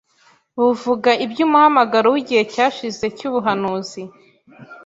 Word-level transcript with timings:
buvuga 0.61 1.11
iby'umuhamagaro 1.25 2.07
w'igihe 2.15 2.43
cyashize 2.53 3.05
cy'ubuhanuzi 3.17 4.01